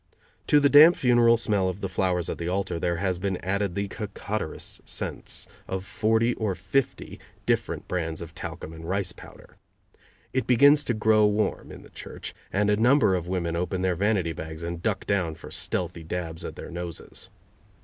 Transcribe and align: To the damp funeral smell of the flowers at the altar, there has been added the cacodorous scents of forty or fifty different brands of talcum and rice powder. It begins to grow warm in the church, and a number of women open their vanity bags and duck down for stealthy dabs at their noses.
To 0.47 0.59
the 0.59 0.67
damp 0.67 0.95
funeral 0.95 1.37
smell 1.37 1.69
of 1.69 1.79
the 1.79 1.87
flowers 1.87 2.27
at 2.27 2.39
the 2.39 2.47
altar, 2.47 2.79
there 2.79 2.95
has 2.97 3.19
been 3.19 3.37
added 3.45 3.75
the 3.75 3.87
cacodorous 3.87 4.81
scents 4.83 5.45
of 5.67 5.85
forty 5.85 6.33
or 6.33 6.55
fifty 6.55 7.19
different 7.45 7.87
brands 7.87 8.19
of 8.19 8.33
talcum 8.33 8.73
and 8.73 8.89
rice 8.89 9.11
powder. 9.11 9.57
It 10.33 10.47
begins 10.47 10.83
to 10.85 10.95
grow 10.95 11.27
warm 11.27 11.71
in 11.71 11.83
the 11.83 11.91
church, 11.91 12.33
and 12.51 12.71
a 12.71 12.77
number 12.77 13.13
of 13.13 13.27
women 13.27 13.55
open 13.55 13.83
their 13.83 13.93
vanity 13.95 14.33
bags 14.33 14.63
and 14.63 14.81
duck 14.81 15.05
down 15.05 15.35
for 15.35 15.51
stealthy 15.51 16.01
dabs 16.03 16.43
at 16.43 16.55
their 16.55 16.71
noses. 16.71 17.29